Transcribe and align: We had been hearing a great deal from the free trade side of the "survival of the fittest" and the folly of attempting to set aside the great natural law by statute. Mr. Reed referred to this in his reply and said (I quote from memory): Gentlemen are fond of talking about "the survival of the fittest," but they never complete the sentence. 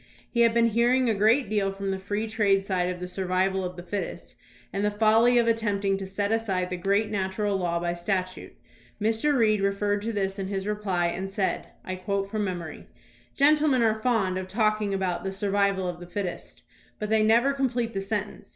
We 0.33 0.41
had 0.41 0.55
been 0.55 0.69
hearing 0.69 1.07
a 1.07 1.13
great 1.13 1.47
deal 1.47 1.71
from 1.71 1.91
the 1.91 1.99
free 1.99 2.25
trade 2.25 2.65
side 2.65 2.89
of 2.89 2.99
the 2.99 3.07
"survival 3.07 3.63
of 3.63 3.75
the 3.75 3.83
fittest" 3.83 4.35
and 4.73 4.83
the 4.83 4.89
folly 4.89 5.37
of 5.37 5.45
attempting 5.45 5.95
to 5.99 6.07
set 6.07 6.31
aside 6.31 6.71
the 6.71 6.75
great 6.75 7.11
natural 7.11 7.55
law 7.55 7.79
by 7.79 7.93
statute. 7.93 8.57
Mr. 8.99 9.37
Reed 9.37 9.61
referred 9.61 10.01
to 10.01 10.11
this 10.11 10.39
in 10.39 10.47
his 10.47 10.65
reply 10.65 11.05
and 11.05 11.29
said 11.29 11.67
(I 11.85 11.97
quote 11.97 12.31
from 12.31 12.43
memory): 12.43 12.87
Gentlemen 13.35 13.83
are 13.83 14.01
fond 14.01 14.39
of 14.39 14.47
talking 14.47 14.91
about 14.91 15.23
"the 15.23 15.31
survival 15.31 15.87
of 15.87 15.99
the 15.99 16.07
fittest," 16.07 16.63
but 16.97 17.09
they 17.09 17.21
never 17.21 17.53
complete 17.53 17.93
the 17.93 18.01
sentence. 18.01 18.49